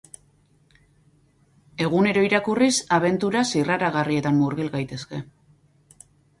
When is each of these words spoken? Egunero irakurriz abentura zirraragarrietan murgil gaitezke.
Egunero 1.89 2.23
irakurriz 2.29 2.71
abentura 2.99 3.45
zirraragarrietan 3.53 4.43
murgil 4.43 4.75
gaitezke. 4.81 5.25